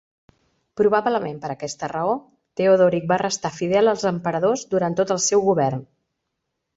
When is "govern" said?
5.49-5.85